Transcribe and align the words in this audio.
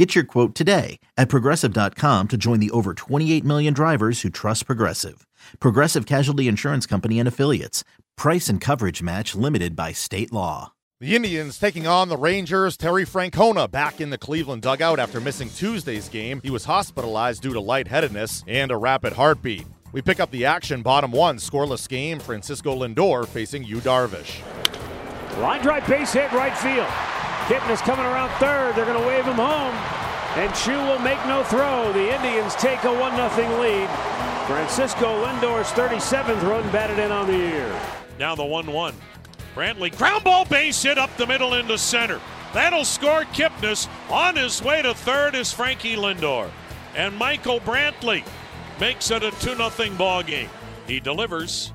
Get 0.00 0.14
your 0.14 0.24
quote 0.24 0.54
today 0.54 0.98
at 1.18 1.28
progressive.com 1.28 2.28
to 2.28 2.36
join 2.38 2.58
the 2.58 2.70
over 2.70 2.94
28 2.94 3.44
million 3.44 3.74
drivers 3.74 4.22
who 4.22 4.30
trust 4.30 4.64
Progressive. 4.64 5.26
Progressive 5.58 6.06
Casualty 6.06 6.48
Insurance 6.48 6.86
Company 6.86 7.18
and 7.18 7.28
Affiliates. 7.28 7.84
Price 8.16 8.48
and 8.48 8.62
coverage 8.62 9.02
match 9.02 9.34
limited 9.34 9.76
by 9.76 9.92
state 9.92 10.32
law. 10.32 10.72
The 11.00 11.14
Indians 11.14 11.58
taking 11.58 11.86
on 11.86 12.08
the 12.08 12.16
Rangers. 12.16 12.78
Terry 12.78 13.04
Francona 13.04 13.70
back 13.70 14.00
in 14.00 14.08
the 14.08 14.16
Cleveland 14.16 14.62
dugout 14.62 14.98
after 14.98 15.20
missing 15.20 15.50
Tuesday's 15.50 16.08
game. 16.08 16.40
He 16.42 16.50
was 16.50 16.64
hospitalized 16.64 17.42
due 17.42 17.52
to 17.52 17.60
lightheadedness 17.60 18.44
and 18.48 18.70
a 18.70 18.78
rapid 18.78 19.12
heartbeat. 19.12 19.66
We 19.92 20.00
pick 20.00 20.18
up 20.18 20.30
the 20.30 20.46
action, 20.46 20.80
bottom 20.80 21.12
one, 21.12 21.36
scoreless 21.36 21.86
game. 21.86 22.20
Francisco 22.20 22.74
Lindor 22.74 23.28
facing 23.28 23.64
Yu 23.64 23.80
Darvish. 23.80 24.40
Line 25.42 25.60
drive 25.60 25.86
base 25.86 26.14
hit 26.14 26.32
right 26.32 26.56
field. 26.56 26.88
Kipnis 27.50 27.80
coming 27.80 28.06
around 28.06 28.30
third. 28.38 28.76
They're 28.76 28.84
going 28.84 29.00
to 29.00 29.08
wave 29.08 29.24
him 29.24 29.34
home. 29.34 29.74
And 30.38 30.54
Choo 30.54 30.70
will 30.70 31.00
make 31.00 31.18
no 31.26 31.42
throw. 31.42 31.92
The 31.92 32.14
Indians 32.14 32.54
take 32.54 32.84
a 32.84 32.94
1 32.94 33.16
0 33.34 33.60
lead. 33.60 33.90
Francisco 34.46 35.24
Lindor's 35.24 35.66
37th 35.72 36.40
run 36.44 36.62
batted 36.70 37.00
in 37.00 37.10
on 37.10 37.26
the 37.26 37.36
year. 37.36 37.80
Now 38.20 38.36
the 38.36 38.44
1 38.44 38.72
1. 38.72 38.94
Brantley, 39.56 39.98
ground 39.98 40.22
ball 40.22 40.44
base 40.44 40.80
hit 40.80 40.96
up 40.96 41.10
the 41.16 41.26
middle 41.26 41.54
into 41.54 41.76
center. 41.76 42.20
That'll 42.54 42.84
score 42.84 43.24
Kipnis. 43.24 43.88
On 44.10 44.36
his 44.36 44.62
way 44.62 44.82
to 44.82 44.94
third 44.94 45.34
is 45.34 45.52
Frankie 45.52 45.96
Lindor. 45.96 46.48
And 46.94 47.16
Michael 47.16 47.58
Brantley 47.58 48.24
makes 48.78 49.10
it 49.10 49.24
a 49.24 49.32
2 49.32 49.56
0 49.56 49.96
ball 49.98 50.22
game. 50.22 50.48
He 50.86 51.00
delivers. 51.00 51.72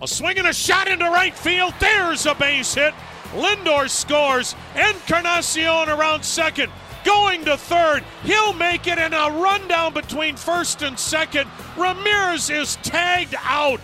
A 0.00 0.06
swing 0.06 0.38
and 0.38 0.46
a 0.46 0.52
shot 0.52 0.86
into 0.86 1.06
right 1.06 1.34
field. 1.34 1.74
There's 1.80 2.24
a 2.26 2.36
base 2.36 2.72
hit. 2.72 2.94
Lindor 3.32 3.88
scores. 3.88 4.54
Encarnacion 4.74 5.88
around 5.88 6.24
second. 6.24 6.72
Going 7.04 7.44
to 7.44 7.56
third. 7.56 8.04
He'll 8.24 8.52
make 8.52 8.86
it 8.86 8.98
in 8.98 9.12
a 9.14 9.30
rundown 9.30 9.94
between 9.94 10.36
first 10.36 10.82
and 10.82 10.98
second. 10.98 11.48
Ramirez 11.76 12.50
is 12.50 12.76
tagged 12.76 13.34
out. 13.42 13.80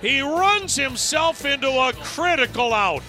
He 0.00 0.20
runs 0.20 0.76
himself 0.76 1.44
into 1.44 1.68
a 1.68 1.92
critical 1.92 2.72
out. 2.72 3.02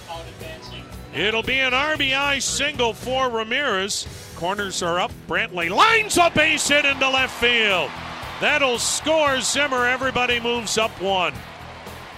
It'll 1.15 1.43
be 1.43 1.59
an 1.59 1.73
RBI 1.73 2.41
single 2.41 2.93
for 2.93 3.29
Ramirez. 3.29 4.07
Corners 4.35 4.81
are 4.81 4.99
up. 4.99 5.11
Brantley 5.27 5.69
lines 5.69 6.17
a 6.17 6.31
base 6.31 6.67
hit 6.67 6.85
into 6.85 7.07
left 7.09 7.39
field. 7.39 7.89
That'll 8.41 8.79
score 8.79 9.39
Zimmer. 9.39 9.85
Everybody 9.85 10.39
moves 10.39 10.77
up 10.77 10.91
one. 11.01 11.33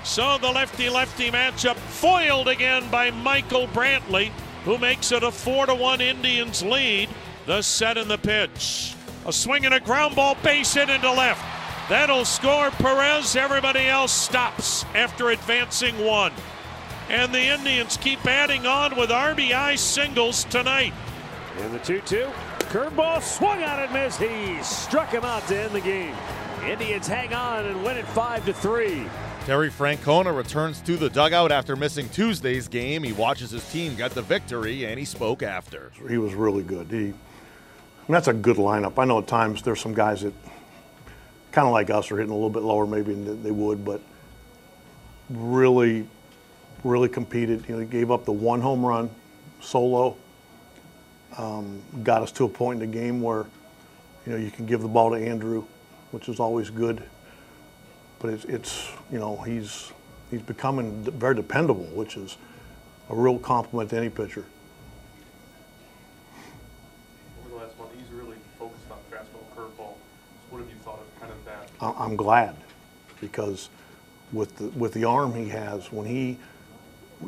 So 0.05 0.37
the 0.37 0.51
lefty 0.51 0.87
lefty 0.87 1.31
matchup 1.31 1.75
foiled 1.75 2.47
again 2.47 2.87
by 2.91 3.09
Michael 3.09 3.67
Brantley, 3.67 4.29
who 4.63 4.77
makes 4.77 5.11
it 5.11 5.23
a 5.23 5.31
4 5.31 5.65
to 5.65 5.73
1 5.73 5.99
Indians 5.99 6.61
lead. 6.61 7.09
The 7.47 7.63
set 7.63 7.97
and 7.97 8.09
the 8.09 8.19
pitch. 8.19 8.93
A 9.25 9.33
swing 9.33 9.65
and 9.65 9.73
a 9.73 9.79
ground 9.79 10.15
ball 10.15 10.37
base 10.43 10.75
hit 10.75 10.91
into 10.91 11.11
left. 11.11 11.43
That'll 11.89 12.23
score 12.23 12.69
Perez. 12.69 13.35
Everybody 13.35 13.87
else 13.87 14.11
stops 14.11 14.85
after 14.93 15.31
advancing 15.31 15.97
one. 16.05 16.31
And 17.09 17.33
the 17.33 17.41
Indians 17.41 17.97
keep 17.97 18.23
adding 18.27 18.67
on 18.67 18.95
with 18.95 19.09
RBI 19.09 19.77
singles 19.77 20.43
tonight. 20.45 20.93
And 21.61 21.73
the 21.73 21.79
2 21.79 22.01
2. 22.01 22.27
Curveball 22.59 23.23
swung 23.23 23.63
out 23.63 23.79
and 23.79 23.91
missed. 23.91 24.21
He 24.21 24.61
struck 24.61 25.09
him 25.09 25.23
out 25.25 25.47
to 25.47 25.59
end 25.59 25.73
the 25.73 25.81
game. 25.81 26.15
Indians 26.63 27.07
hang 27.07 27.33
on 27.33 27.65
and 27.65 27.83
win 27.83 27.97
it 27.97 28.07
5 28.09 28.45
to 28.45 28.53
3. 28.53 29.07
Terry 29.45 29.69
Francona 29.69 30.35
returns 30.35 30.81
to 30.81 30.97
the 30.97 31.07
dugout 31.07 31.51
after 31.51 31.75
missing 31.75 32.09
Tuesday's 32.09 32.67
game. 32.67 33.03
He 33.03 33.13
watches 33.13 33.51
his 33.51 33.63
team 33.71 33.95
get 33.95 34.09
the 34.09 34.23
victory 34.23 34.87
and 34.87 34.97
he 34.97 35.05
spoke 35.05 35.43
after. 35.43 35.91
He 36.09 36.17
was 36.17 36.33
really 36.33 36.63
good. 36.63 36.87
He, 36.89 36.97
I 36.97 37.01
mean, 37.03 37.13
that's 38.09 38.27
a 38.27 38.33
good 38.33 38.57
lineup. 38.57 38.97
I 38.97 39.05
know 39.05 39.19
at 39.19 39.27
times 39.27 39.61
there's 39.61 39.79
some 39.79 39.93
guys 39.93 40.23
that 40.23 40.33
kind 41.51 41.67
of 41.67 41.73
like 41.73 41.91
us 41.91 42.11
are 42.11 42.17
hitting 42.17 42.31
a 42.31 42.33
little 42.33 42.49
bit 42.49 42.63
lower 42.63 42.87
maybe 42.87 43.13
than 43.13 43.43
they 43.43 43.51
would, 43.51 43.85
but 43.85 44.01
really, 45.29 46.07
really 46.83 47.07
competed. 47.07 47.65
You 47.67 47.75
know, 47.75 47.81
he 47.81 47.85
gave 47.85 48.09
up 48.09 48.25
the 48.25 48.31
one 48.31 48.61
home 48.61 48.83
run 48.83 49.11
solo. 49.61 50.17
Um, 51.37 51.83
got 52.01 52.23
us 52.23 52.31
to 52.31 52.45
a 52.45 52.49
point 52.49 52.81
in 52.81 52.91
the 52.91 52.97
game 52.97 53.21
where, 53.21 53.45
you 54.25 54.31
know, 54.31 54.37
you 54.37 54.49
can 54.49 54.65
give 54.65 54.81
the 54.81 54.87
ball 54.87 55.11
to 55.11 55.17
Andrew, 55.17 55.65
which 56.09 56.29
is 56.29 56.39
always 56.39 56.71
good. 56.71 57.03
But 58.25 58.33
it's, 58.33 58.45
it's 58.45 58.89
you 59.11 59.19
know, 59.19 59.35
he's 59.37 59.91
he's 60.31 60.41
becoming 60.41 61.03
very 61.03 61.35
dependable, 61.35 61.85
which 61.93 62.17
is 62.17 62.37
a 63.07 63.15
real 63.15 63.37
compliment 63.37 63.91
to 63.91 63.97
any 63.97 64.09
pitcher. 64.09 64.45
over 67.39 67.49
the 67.49 67.55
last 67.55 67.77
month, 67.77 67.91
he's 67.95 68.09
really 68.09 68.37
focused 68.57 68.89
on 68.89 68.97
fastball, 69.11 69.45
curveball. 69.55 69.77
So 69.77 69.97
what 70.49 70.61
have 70.63 70.69
you 70.71 70.77
thought 70.77 70.97
of 70.97 71.19
kind 71.19 71.31
of 71.31 71.45
that? 71.45 71.69
I'm 71.79 72.15
glad 72.15 72.55
because 73.21 73.69
with 74.33 74.55
the, 74.55 74.69
with 74.69 74.93
the 74.93 75.03
arm 75.03 75.35
he 75.35 75.49
has, 75.49 75.91
when 75.91 76.07
he 76.07 76.39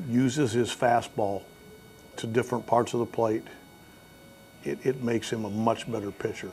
uses 0.10 0.52
his 0.52 0.74
fastball 0.74 1.44
to 2.16 2.26
different 2.26 2.66
parts 2.66 2.96
of 2.96 3.02
the 3.02 3.06
plate, 3.06 3.44
it, 4.64 4.80
it 4.84 5.04
makes 5.04 5.30
him 5.32 5.46
a 5.46 5.50
much 5.52 5.92
better 5.92 6.10
pitcher. 6.10 6.50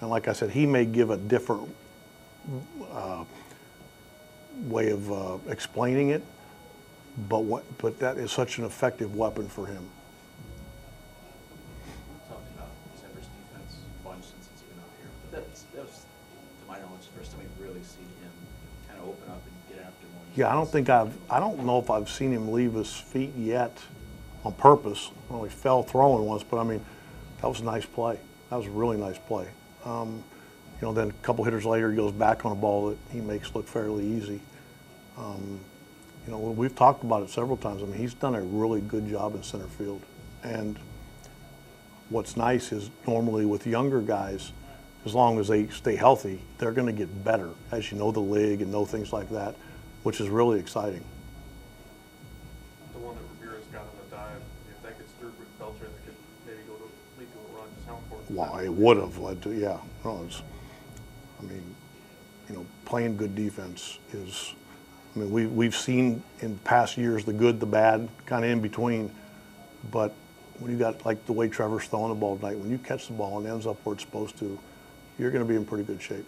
And 0.00 0.08
like 0.08 0.28
I 0.28 0.32
said, 0.32 0.48
he 0.48 0.64
may 0.64 0.86
give 0.86 1.10
a 1.10 1.18
different 1.18 1.68
uh, 2.90 3.24
way 4.64 4.90
of 4.90 5.12
uh, 5.12 5.38
explaining 5.48 6.10
it, 6.10 6.22
but 7.28 7.44
what, 7.44 7.64
but 7.78 7.98
that 8.00 8.18
is 8.18 8.32
such 8.32 8.58
an 8.58 8.64
effective 8.64 9.14
weapon 9.14 9.48
for 9.48 9.66
him. 9.66 9.88
talked 12.28 12.42
about 12.54 12.68
Zimmer's 13.00 13.26
defense 13.26 13.76
bunch 14.04 14.24
since 14.24 14.48
he's 14.52 14.62
been 14.62 14.80
out 14.80 14.90
here. 14.98 15.10
But 15.30 15.40
that's, 15.40 15.62
that 15.74 15.84
was, 15.84 16.04
to 16.04 16.68
my 16.68 16.78
knowledge, 16.78 17.06
the 17.12 17.18
first 17.18 17.32
time 17.32 17.40
we've 17.40 17.66
really 17.66 17.82
seen 17.82 18.08
him 18.22 18.32
kind 18.88 19.00
of 19.00 19.08
open 19.08 19.30
up 19.30 19.42
and 19.44 19.76
get 19.76 19.86
after. 19.86 20.06
Yeah, 20.34 20.50
I 20.50 20.52
don't 20.52 20.70
think 20.70 20.88
I've, 20.90 21.16
I 21.30 21.40
don't 21.40 21.64
know 21.64 21.78
if 21.78 21.90
I've 21.90 22.10
seen 22.10 22.32
him 22.32 22.52
leave 22.52 22.74
his 22.74 22.92
feet 22.92 23.32
yet 23.36 23.78
on 24.44 24.52
purpose. 24.52 25.10
Well, 25.28 25.44
he 25.44 25.50
fell 25.50 25.82
throwing 25.82 26.24
once, 26.24 26.42
but 26.42 26.58
I 26.58 26.64
mean, 26.64 26.84
that 27.40 27.48
was 27.48 27.60
a 27.60 27.64
nice 27.64 27.86
play. 27.86 28.18
That 28.50 28.56
was 28.56 28.66
a 28.66 28.70
really 28.70 28.96
nice 28.96 29.18
play. 29.18 29.48
Um, 29.84 30.22
you 30.80 30.86
know, 30.86 30.92
then 30.92 31.10
a 31.10 31.12
couple 31.24 31.44
hitters 31.44 31.64
later, 31.64 31.90
he 31.90 31.96
goes 31.96 32.12
back 32.12 32.44
on 32.44 32.52
a 32.52 32.54
ball 32.56 32.90
that 32.90 32.98
he 33.10 33.20
makes 33.20 33.54
look 33.54 33.66
fairly 33.66 34.06
easy. 34.06 34.40
Um, 35.16 35.60
you 36.26 36.32
know, 36.32 36.38
we've 36.38 36.74
talked 36.74 37.02
about 37.02 37.22
it 37.22 37.30
several 37.30 37.56
times. 37.56 37.82
I 37.82 37.86
mean, 37.86 37.98
he's 37.98 38.12
done 38.12 38.34
a 38.34 38.42
really 38.42 38.80
good 38.80 39.08
job 39.08 39.34
in 39.34 39.42
center 39.42 39.68
field. 39.68 40.02
And 40.42 40.78
what's 42.10 42.36
nice 42.36 42.72
is 42.72 42.90
normally 43.06 43.46
with 43.46 43.66
younger 43.66 44.00
guys, 44.00 44.52
as 45.06 45.14
long 45.14 45.38
as 45.38 45.48
they 45.48 45.68
stay 45.68 45.96
healthy, 45.96 46.40
they're 46.58 46.72
going 46.72 46.88
to 46.88 46.92
get 46.92 47.24
better 47.24 47.50
as 47.70 47.90
you 47.90 47.98
know 47.98 48.10
the 48.10 48.20
league 48.20 48.60
and 48.60 48.70
know 48.70 48.84
things 48.84 49.12
like 49.12 49.30
that, 49.30 49.54
which 50.02 50.20
is 50.20 50.28
really 50.28 50.58
exciting. 50.58 51.04
The 52.92 52.98
one 52.98 53.14
that 53.14 53.22
Ramirez 53.40 53.64
got 53.72 53.82
on 53.82 53.88
the 54.04 54.16
dive, 54.16 54.42
if 54.68 54.82
that 54.82 54.98
gets 54.98 55.12
through 55.12 55.32
with 55.38 55.58
Beltre, 55.60 55.80
that 55.80 56.04
could 56.04 56.16
maybe 56.44 56.58
go 56.66 56.74
to, 56.74 56.90
lead 57.18 57.28
to 57.32 57.38
a 57.38 57.58
run. 57.58 57.68
Just 57.76 57.86
how 57.86 57.96
important 57.96 58.30
Well, 58.32 58.58
it 58.58 58.72
would 58.72 58.96
have 58.96 59.18
led 59.18 59.40
to, 59.42 59.52
yeah. 59.52 59.78
No, 60.04 60.28
I 61.38 61.42
mean, 61.42 61.74
you 62.48 62.54
know, 62.54 62.66
playing 62.84 63.16
good 63.16 63.34
defense 63.34 63.98
is, 64.12 64.54
I 65.14 65.20
mean, 65.20 65.30
we, 65.30 65.46
we've 65.46 65.76
seen 65.76 66.22
in 66.40 66.58
past 66.58 66.96
years 66.96 67.24
the 67.24 67.32
good, 67.32 67.60
the 67.60 67.66
bad, 67.66 68.08
kind 68.26 68.44
of 68.44 68.50
in 68.50 68.60
between. 68.60 69.10
But 69.90 70.14
when 70.58 70.72
you 70.72 70.78
got, 70.78 71.04
like 71.04 71.24
the 71.26 71.32
way 71.32 71.48
Trevor's 71.48 71.86
throwing 71.86 72.08
the 72.08 72.14
ball 72.14 72.36
tonight, 72.36 72.58
when 72.58 72.70
you 72.70 72.78
catch 72.78 73.08
the 73.08 73.14
ball 73.14 73.38
and 73.38 73.46
it 73.46 73.50
ends 73.50 73.66
up 73.66 73.76
where 73.84 73.94
it's 73.94 74.04
supposed 74.04 74.38
to, 74.38 74.58
you're 75.18 75.30
going 75.30 75.44
to 75.44 75.48
be 75.48 75.56
in 75.56 75.64
pretty 75.64 75.84
good 75.84 76.00
shape. 76.00 76.26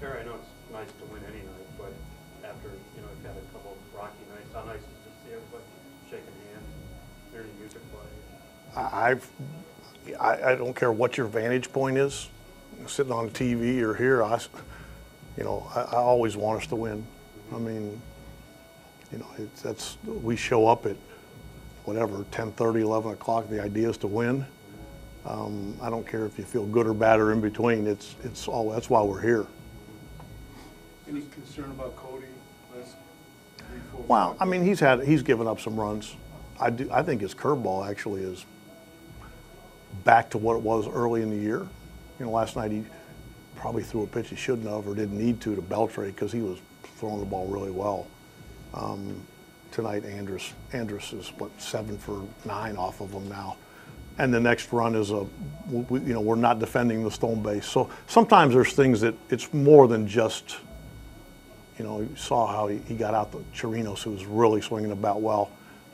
Terry, 0.00 0.20
I 0.20 0.24
know 0.24 0.34
it's 0.34 0.72
nice 0.72 0.88
to 0.88 1.04
win 1.12 1.22
any 1.24 1.38
night, 1.38 1.68
but 1.78 1.92
after, 2.44 2.68
you 2.68 3.02
know, 3.02 3.08
you've 3.16 3.26
had 3.26 3.36
a 3.36 3.52
couple 3.52 3.72
of 3.72 3.98
rocky 3.98 4.12
nights, 4.30 4.52
how 4.52 4.64
nice 4.64 4.80
is 4.80 4.84
it 4.84 5.04
to 5.04 5.28
see 5.28 5.34
everybody 5.34 5.64
shaking 6.10 6.26
hands, 6.52 6.66
hearing 7.32 7.50
music 7.58 7.80
play? 7.92 8.82
I've, 8.82 9.28
I, 10.20 10.52
I 10.52 10.54
don't 10.54 10.76
care 10.76 10.92
what 10.92 11.16
your 11.16 11.26
vantage 11.26 11.72
point 11.72 11.96
is, 11.96 12.28
sitting 12.88 13.12
on 13.12 13.30
TV 13.30 13.80
or 13.80 13.94
here, 13.94 14.22
I, 14.22 14.40
you 15.36 15.44
know, 15.44 15.70
I, 15.74 15.80
I 15.80 15.96
always 15.96 16.36
want 16.36 16.62
us 16.62 16.68
to 16.68 16.76
win. 16.76 17.06
I 17.54 17.58
mean, 17.58 18.00
you 19.12 19.18
know, 19.18 19.26
it's, 19.38 19.62
that's, 19.62 19.98
we 20.04 20.36
show 20.36 20.66
up 20.66 20.86
at 20.86 20.96
whatever, 21.84 22.24
10:30, 22.32 22.80
11 22.80 23.12
o'clock, 23.12 23.48
the 23.48 23.62
idea 23.62 23.88
is 23.88 23.96
to 23.98 24.06
win. 24.06 24.44
Um, 25.24 25.76
I 25.82 25.90
don't 25.90 26.06
care 26.06 26.26
if 26.26 26.38
you 26.38 26.44
feel 26.44 26.66
good 26.66 26.86
or 26.86 26.94
bad 26.94 27.20
or 27.20 27.32
in 27.32 27.40
between, 27.40 27.86
it's, 27.86 28.14
it's 28.22 28.48
all, 28.48 28.70
that's 28.70 28.90
why 28.90 29.02
we're 29.02 29.20
here. 29.20 29.46
Any 31.08 31.22
concern 31.22 31.70
about 31.70 31.96
Cody 31.96 32.26
Wow, 34.06 34.36
I 34.38 34.44
mean, 34.44 34.64
he's 34.64 34.78
had 34.78 35.02
he's 35.02 35.22
given 35.22 35.46
up 35.46 35.60
some 35.60 35.78
runs. 35.78 36.14
I 36.60 36.70
do. 36.70 36.88
I 36.92 37.02
think 37.02 37.20
his 37.20 37.34
curveball 37.34 37.88
actually 37.88 38.22
is 38.22 38.44
back 40.04 40.30
to 40.30 40.38
what 40.38 40.56
it 40.56 40.62
was 40.62 40.86
early 40.86 41.22
in 41.22 41.30
the 41.30 41.36
year. 41.36 41.66
You 42.18 42.26
know, 42.26 42.32
last 42.32 42.56
night 42.56 42.70
he 42.70 42.84
probably 43.56 43.82
threw 43.82 44.02
a 44.02 44.06
pitch 44.06 44.30
he 44.30 44.36
shouldn't 44.36 44.68
have 44.68 44.86
or 44.86 44.94
didn't 44.94 45.18
need 45.18 45.40
to 45.42 45.54
to 45.54 45.62
Beltre 45.62 46.06
because 46.06 46.32
he 46.32 46.40
was 46.40 46.58
throwing 46.96 47.20
the 47.20 47.26
ball 47.26 47.46
really 47.46 47.70
well. 47.70 48.06
Um, 48.74 49.20
tonight, 49.70 50.04
Andrus 50.04 50.52
Andrus 50.72 51.12
is 51.12 51.28
what 51.38 51.50
seven 51.60 51.98
for 51.98 52.22
nine 52.44 52.76
off 52.76 53.00
of 53.00 53.10
him 53.10 53.28
now, 53.28 53.56
and 54.18 54.32
the 54.32 54.40
next 54.40 54.72
run 54.72 54.94
is 54.94 55.10
a 55.10 55.26
we, 55.70 56.00
you 56.00 56.14
know 56.14 56.20
we're 56.20 56.36
not 56.36 56.58
defending 56.58 57.04
the 57.04 57.10
stone 57.10 57.42
base. 57.42 57.66
So 57.66 57.90
sometimes 58.06 58.54
there's 58.54 58.72
things 58.72 59.00
that 59.00 59.14
it's 59.30 59.52
more 59.52 59.88
than 59.88 60.06
just. 60.06 60.56
You 61.78 61.84
know, 61.84 62.00
you 62.00 62.16
saw 62.16 62.46
how 62.46 62.68
he, 62.68 62.78
he 62.88 62.94
got 62.94 63.12
out 63.12 63.32
the 63.32 63.40
Chirinos, 63.54 64.02
who 64.02 64.12
was 64.12 64.24
really 64.24 64.62
swinging 64.62 64.92
about 64.92 65.20
well. 65.20 65.50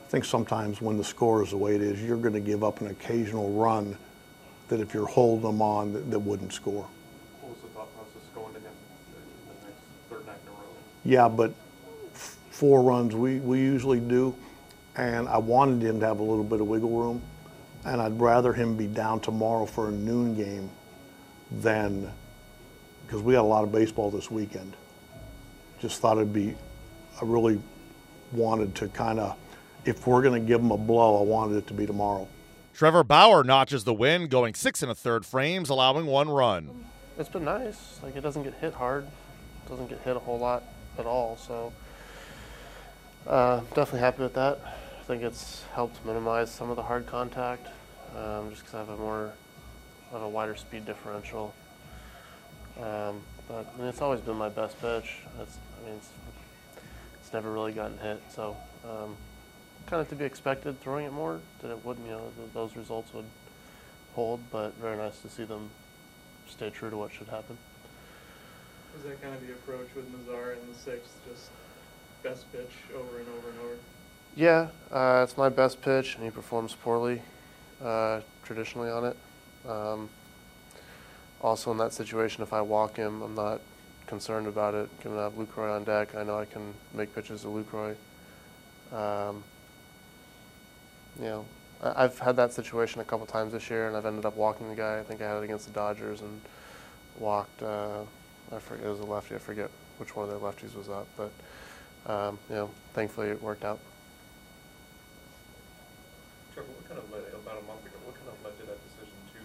I 0.07 0.09
think 0.09 0.23
sometimes 0.23 0.79
when 0.79 0.95
the 0.95 1.03
score 1.03 1.43
is 1.43 1.49
the 1.49 1.57
way 1.57 1.75
it 1.75 1.81
is, 1.81 2.01
you're 2.01 2.15
going 2.15 2.35
to 2.35 2.39
give 2.39 2.63
up 2.63 2.79
an 2.79 2.87
occasional 2.87 3.51
run 3.51 3.97
that 4.69 4.79
if 4.79 4.93
you're 4.93 5.07
holding 5.07 5.43
them 5.43 5.61
on, 5.61 5.93
that, 5.93 6.09
that 6.11 6.19
wouldn't 6.19 6.53
score. 6.53 6.87
What 7.41 7.51
was 7.51 7.61
the 7.61 7.67
thought 7.69 7.93
process 7.95 8.27
going 8.33 8.53
to 8.53 8.59
him 8.59 8.73
the 9.11 9.67
next 9.67 9.79
third 10.09 10.25
night 10.25 10.37
in 10.43 10.49
a 10.49 10.55
row? 10.55 10.67
Yeah, 11.03 11.27
but 11.27 11.53
f- 12.13 12.37
four 12.49 12.81
runs 12.81 13.15
we, 13.15 13.39
we 13.39 13.59
usually 13.59 13.99
do, 13.99 14.35
and 14.95 15.27
I 15.27 15.37
wanted 15.37 15.81
him 15.81 15.99
to 15.99 16.05
have 16.05 16.19
a 16.19 16.23
little 16.23 16.43
bit 16.43 16.61
of 16.61 16.67
wiggle 16.67 16.89
room, 16.89 17.21
and 17.85 18.01
I'd 18.01 18.19
rather 18.19 18.53
him 18.53 18.77
be 18.77 18.87
down 18.87 19.19
tomorrow 19.19 19.65
for 19.65 19.89
a 19.89 19.91
noon 19.91 20.35
game 20.35 20.69
than 21.51 22.11
because 23.05 23.21
we 23.21 23.33
got 23.33 23.41
a 23.41 23.43
lot 23.43 23.63
of 23.63 23.71
baseball 23.71 24.09
this 24.09 24.31
weekend. 24.31 24.75
Just 25.79 26.01
thought 26.01 26.17
it'd 26.17 26.33
be, 26.33 26.55
I 27.21 27.25
really 27.25 27.61
wanted 28.31 28.73
to 28.75 28.87
kind 28.87 29.19
of, 29.19 29.37
if 29.85 30.07
we're 30.07 30.21
going 30.23 30.41
to 30.41 30.47
give 30.47 30.61
him 30.61 30.71
a 30.71 30.77
blow, 30.77 31.19
I 31.19 31.23
wanted 31.23 31.57
it 31.57 31.67
to 31.67 31.73
be 31.73 31.85
tomorrow. 31.85 32.27
Trevor 32.73 33.03
Bauer 33.03 33.43
notches 33.43 33.83
the 33.83 33.93
win, 33.93 34.27
going 34.27 34.55
six 34.55 34.81
and 34.81 34.91
a 34.91 34.95
third 34.95 35.27
frames, 35.27 35.69
allowing 35.69 36.07
one 36.07 36.27
run. 36.27 36.85
It's 37.19 37.29
been 37.29 37.45
nice. 37.45 37.99
Like 38.01 38.15
it 38.15 38.21
doesn't 38.21 38.41
get 38.41 38.55
hit 38.55 38.73
hard, 38.73 39.05
doesn't 39.69 39.89
get 39.89 39.99
hit 40.01 40.15
a 40.15 40.19
whole 40.19 40.39
lot 40.39 40.63
at 40.97 41.05
all. 41.05 41.37
So 41.37 41.71
uh, 43.27 43.59
definitely 43.75 43.99
happy 43.99 44.23
with 44.23 44.33
that. 44.33 44.59
I 44.99 45.03
think 45.03 45.21
it's 45.21 45.63
helped 45.73 46.03
minimize 46.03 46.49
some 46.49 46.71
of 46.71 46.75
the 46.75 46.81
hard 46.81 47.05
contact, 47.05 47.67
um, 48.17 48.49
just 48.49 48.63
because 48.63 48.73
I 48.73 48.79
have 48.79 48.89
a 48.89 48.97
more 48.97 49.33
of 50.11 50.23
a 50.23 50.29
wider 50.29 50.55
speed 50.55 50.87
differential. 50.87 51.53
Um, 52.77 53.21
but 53.47 53.71
I 53.71 53.77
mean, 53.77 53.87
it's 53.87 54.01
always 54.01 54.21
been 54.21 54.37
my 54.37 54.49
best 54.49 54.81
pitch. 54.81 55.17
It's, 55.39 55.57
I 55.79 55.85
mean, 55.85 55.97
it's, 55.97 56.09
it's 57.21 57.33
never 57.33 57.51
really 57.51 57.71
gotten 57.71 57.99
hit. 57.99 58.19
So 58.33 58.57
um, 58.83 59.15
kind 59.93 60.01
of 60.01 60.09
to 60.09 60.15
be 60.15 60.25
expected 60.25 60.81
throwing 60.81 61.05
it 61.05 61.13
more 61.13 61.39
that 61.61 61.69
it 61.69 61.85
wouldn't, 61.85 62.07
you 62.07 62.13
know, 62.13 62.31
those 62.55 62.75
results 62.75 63.13
would 63.13 63.25
hold. 64.15 64.39
But 64.51 64.73
very 64.81 64.97
nice 64.97 65.19
to 65.19 65.29
see 65.29 65.43
them 65.43 65.69
stay 66.49 66.71
true 66.71 66.89
to 66.89 66.97
what 66.97 67.13
should 67.13 67.27
happen. 67.27 67.59
Was 68.95 69.03
that 69.03 69.21
kind 69.21 69.35
of 69.35 69.45
the 69.45 69.53
approach 69.53 69.89
with 69.95 70.11
Mazara 70.11 70.59
in 70.59 70.67
the 70.67 70.79
sixth? 70.79 71.13
Just 71.29 71.51
best 72.23 72.51
pitch 72.51 72.71
over 72.95 73.19
and 73.19 73.27
over 73.37 73.49
and 73.51 73.59
over? 73.59 73.75
Yeah, 74.35 74.69
uh, 74.91 75.21
it's 75.23 75.37
my 75.37 75.49
best 75.49 75.79
pitch, 75.83 76.15
and 76.15 76.23
he 76.23 76.31
performs 76.31 76.73
poorly 76.73 77.21
uh, 77.79 78.21
traditionally 78.43 78.89
on 78.89 79.05
it. 79.05 79.17
Um, 79.69 80.09
also, 81.39 81.69
in 81.69 81.77
that 81.77 81.93
situation, 81.93 82.41
if 82.41 82.51
I 82.51 82.61
walk 82.61 82.95
him, 82.95 83.21
I'm 83.21 83.35
not 83.35 83.61
concerned 84.07 84.47
about 84.47 84.73
it. 84.73 84.89
Given 85.03 85.19
I 85.19 85.23
have 85.25 85.33
Lucroy 85.33 85.75
on 85.75 85.83
deck, 85.83 86.15
I 86.15 86.23
know 86.23 86.39
I 86.39 86.45
can 86.45 86.73
make 86.95 87.13
pitches 87.13 87.41
to 87.41 87.47
Lucroy. 87.47 87.95
Um, 88.91 89.43
you 91.19 91.25
know, 91.25 91.45
I've 91.81 92.17
had 92.19 92.37
that 92.37 92.53
situation 92.53 93.01
a 93.01 93.03
couple 93.03 93.25
times 93.25 93.51
this 93.51 93.69
year, 93.69 93.87
and 93.87 93.97
I've 93.97 94.05
ended 94.05 94.25
up 94.25 94.37
walking 94.37 94.69
the 94.69 94.75
guy. 94.75 94.99
I 94.99 95.03
think 95.03 95.21
I 95.21 95.27
had 95.27 95.37
it 95.37 95.43
against 95.43 95.67
the 95.67 95.73
Dodgers 95.73 96.21
and 96.21 96.39
walked. 97.19 97.61
Uh, 97.61 98.03
I 98.51 98.59
forget 98.59 98.87
it 98.87 98.89
was 98.89 98.99
a 98.99 99.05
lefty. 99.05 99.35
I 99.35 99.37
forget 99.37 99.69
which 99.97 100.15
one 100.15 100.29
of 100.29 100.31
their 100.31 100.39
lefties 100.39 100.75
was 100.75 100.89
up, 100.89 101.07
but 101.17 101.31
um, 102.11 102.39
you 102.49 102.55
know, 102.55 102.69
thankfully 102.93 103.27
it 103.27 103.41
worked 103.41 103.65
out. 103.65 103.79
Trevor, 106.53 106.69
what 106.71 106.87
kind 106.87 106.99
of 106.99 107.11
led, 107.11 107.23
about 107.35 107.59
a 107.59 107.65
month 107.67 107.83
ago, 107.83 107.97
what 108.05 108.15
kind 108.15 108.29
of 108.31 108.37
led 108.45 108.55
to 108.61 108.65
that 108.67 108.79
decision 108.87 109.17
to 109.35 109.41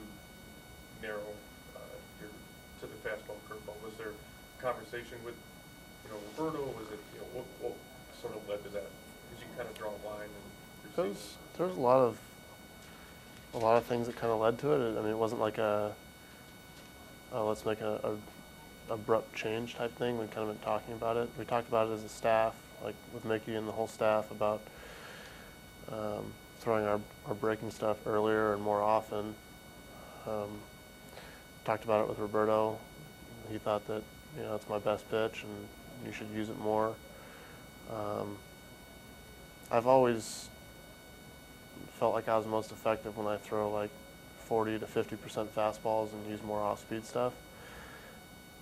narrow 1.02 1.26
uh, 1.74 1.96
your, 2.20 2.30
to 2.80 2.86
the 2.86 2.98
fastball 3.02 3.40
curveball? 3.50 3.76
Was 3.82 3.94
there 3.98 4.12
conversation 4.62 5.18
with, 5.24 5.34
you 6.04 6.10
know, 6.12 6.20
Roberto? 6.36 6.70
Was 6.78 6.86
it, 6.92 7.00
you 7.14 7.20
know, 7.20 7.42
what, 7.42 7.46
what 7.60 7.74
sort 8.20 8.36
of 8.36 8.42
led 8.48 8.62
to 8.62 8.70
that? 8.76 8.86
Because 9.26 9.42
you 9.42 9.48
can 9.50 9.64
kind 9.64 9.68
of 9.70 9.76
draw 9.78 9.90
a 9.90 10.02
line 10.06 10.30
and 10.30 10.46
Season- 11.58 11.66
there's 11.66 11.76
a 11.76 11.80
lot 11.80 12.00
of 12.00 12.18
a 13.54 13.58
lot 13.58 13.76
of 13.76 13.84
things 13.84 14.06
that 14.06 14.16
kind 14.16 14.32
of 14.32 14.40
led 14.40 14.58
to 14.60 14.72
it. 14.72 14.98
I 14.98 15.00
mean, 15.00 15.10
it 15.10 15.18
wasn't 15.18 15.40
like 15.40 15.58
a 15.58 15.92
oh, 17.32 17.48
let's 17.48 17.64
make 17.64 17.80
a, 17.80 18.00
a 18.88 18.92
abrupt 18.92 19.34
change 19.34 19.74
type 19.74 19.94
thing. 19.96 20.18
We've 20.18 20.30
kind 20.30 20.48
of 20.48 20.54
been 20.54 20.64
talking 20.64 20.94
about 20.94 21.16
it. 21.16 21.28
We 21.38 21.44
talked 21.44 21.68
about 21.68 21.88
it 21.88 21.92
as 21.92 22.04
a 22.04 22.08
staff, 22.08 22.54
like 22.82 22.94
with 23.12 23.24
Mickey 23.24 23.54
and 23.54 23.66
the 23.66 23.72
whole 23.72 23.88
staff, 23.88 24.30
about 24.30 24.60
um, 25.90 26.32
throwing 26.60 26.84
our, 26.84 27.00
our 27.26 27.34
breaking 27.34 27.70
stuff 27.70 28.06
earlier 28.06 28.52
and 28.54 28.62
more 28.62 28.82
often. 28.82 29.34
Um, 30.26 30.60
talked 31.64 31.84
about 31.84 32.02
it 32.02 32.08
with 32.08 32.18
Roberto. 32.18 32.78
He 33.50 33.58
thought 33.58 33.86
that 33.88 34.02
you 34.36 34.42
know 34.42 34.54
it's 34.54 34.68
my 34.68 34.78
best 34.78 35.10
pitch 35.10 35.44
and 35.44 36.06
you 36.06 36.12
should 36.12 36.28
use 36.30 36.50
it 36.50 36.58
more. 36.58 36.94
Um, 37.90 38.36
I've 39.70 39.86
always 39.86 40.48
felt 41.98 42.14
like 42.14 42.28
I 42.28 42.36
was 42.36 42.46
most 42.46 42.70
effective 42.72 43.16
when 43.16 43.26
I 43.26 43.36
throw 43.36 43.70
like 43.70 43.90
40 44.46 44.78
to 44.78 44.86
50 44.86 45.16
percent 45.16 45.54
fastballs 45.54 46.12
and 46.12 46.30
use 46.30 46.42
more 46.42 46.60
off-speed 46.60 47.04
stuff. 47.04 47.32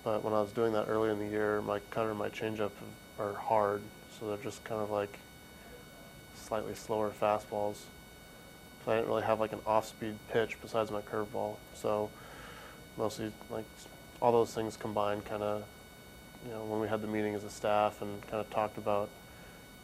But 0.03 0.23
when 0.23 0.33
I 0.33 0.41
was 0.41 0.51
doing 0.51 0.73
that 0.73 0.87
early 0.87 1.09
in 1.11 1.19
the 1.19 1.27
year, 1.27 1.61
my 1.61 1.79
cutter 1.91 2.11
and 2.11 2.19
my 2.19 2.29
changeup 2.29 2.71
are 3.19 3.33
hard, 3.33 3.81
so 4.17 4.27
they're 4.27 4.37
just 4.37 4.63
kind 4.63 4.81
of 4.81 4.89
like 4.89 5.19
slightly 6.35 6.75
slower 6.75 7.11
fastballs. 7.11 7.77
So 8.85 8.91
I 8.91 8.95
didn't 8.95 9.07
really 9.07 9.23
have 9.23 9.39
like 9.39 9.53
an 9.53 9.59
off-speed 9.65 10.15
pitch 10.31 10.57
besides 10.61 10.91
my 10.91 11.01
curveball. 11.01 11.57
So 11.73 12.09
mostly 12.97 13.31
like 13.49 13.65
all 14.21 14.31
those 14.31 14.53
things 14.53 14.77
combined, 14.77 15.25
kind 15.25 15.43
of, 15.43 15.63
you 16.45 16.51
know, 16.51 16.63
when 16.63 16.79
we 16.79 16.87
had 16.87 17.01
the 17.01 17.07
meeting 17.07 17.35
as 17.35 17.43
a 17.43 17.49
staff 17.49 18.01
and 18.01 18.21
kind 18.23 18.39
of 18.39 18.49
talked 18.49 18.77
about 18.77 19.09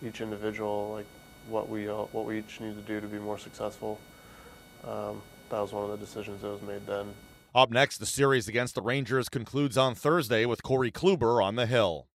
each 0.06 0.21
individual, 0.21 0.91
like 0.94 1.06
what 1.50 1.69
we 1.69 1.89
uh, 1.89 1.93
what 2.12 2.25
we 2.25 2.39
each 2.39 2.59
need 2.59 2.75
to 2.75 2.81
do 2.81 3.00
to 3.00 3.07
be 3.07 3.19
more 3.19 3.38
successful. 3.38 4.00
Um, 4.85 5.21
that 5.50 5.59
was 5.59 5.71
one 5.71 5.83
of 5.83 5.91
the 5.91 6.05
decisions 6.05 6.41
that 6.41 6.50
was 6.50 6.62
made 6.62 6.85
then. 6.88 7.13
Up 7.55 7.69
next, 7.69 8.00
the 8.00 8.05
series 8.05 8.47
against 8.47 8.73
the 8.73 8.81
Rangers 8.81 9.29
concludes 9.29 9.77
on 9.77 9.93
Thursday 9.93 10.45
with 10.45 10.63
Corey 10.63 10.91
Kluber 10.91 11.43
on 11.43 11.55
the 11.55 11.67
hill. 11.67 12.07